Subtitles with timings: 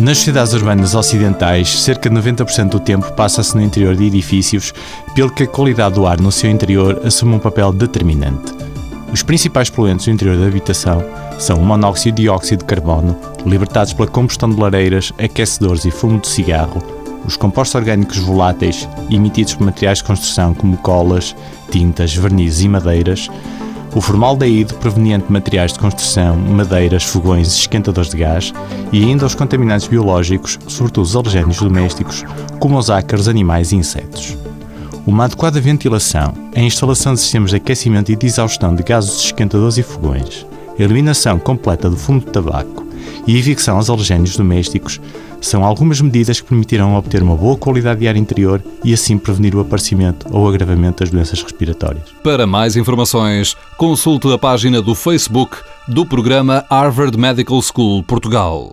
[0.00, 4.72] Nas sociedades urbanas ocidentais, cerca de 90% do tempo passa-se no interior de edifícios,
[5.14, 8.50] pelo que a qualidade do ar no seu interior assume um papel determinante.
[9.12, 11.04] Os principais poluentes do interior da habitação
[11.38, 16.18] são o monóxido e dióxido de carbono, libertados pela combustão de lareiras, aquecedores e fumo
[16.18, 16.82] de cigarro,
[17.26, 21.36] os compostos orgânicos voláteis emitidos por materiais de construção como colas,
[21.70, 23.28] tintas, vernizes e madeiras,
[23.94, 28.52] o formaldeído proveniente de materiais de construção, madeiras, fogões e esquentadores de gás
[28.92, 32.24] e ainda os contaminantes biológicos, sobretudo os alergénios domésticos,
[32.58, 34.36] como os ácaros, animais e insetos.
[35.06, 39.26] Uma adequada ventilação, a instalação de sistemas de aquecimento e de exaustão de gases de
[39.26, 40.46] esquentadores e fogões,
[40.78, 42.86] a eliminação completa do fumo de tabaco
[43.26, 45.00] e a evicção aos alergénios domésticos
[45.40, 49.54] são algumas medidas que permitirão obter uma boa qualidade de ar interior e assim prevenir
[49.54, 52.04] o aparecimento ou agravamento das doenças respiratórias.
[52.22, 55.56] Para mais informações, consulte a página do Facebook
[55.88, 58.68] do programa Harvard Medical School Portugal.